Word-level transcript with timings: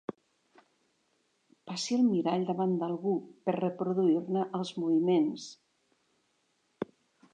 Passi 1.71 1.97
el 1.97 2.07
mirall 2.13 2.47
davant 2.47 2.73
d'algú 2.83 3.13
per 3.49 3.55
reproduir-ne 3.59 4.49
els 4.61 4.73
moviments. 4.85 5.47